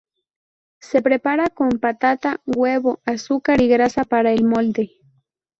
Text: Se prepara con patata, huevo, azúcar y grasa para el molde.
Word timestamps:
Se 0.79 1.03
prepara 1.03 1.51
con 1.51 1.69
patata, 1.79 2.41
huevo, 2.47 3.01
azúcar 3.05 3.61
y 3.61 3.67
grasa 3.67 4.03
para 4.03 4.31
el 4.31 4.43
molde. 4.45 4.93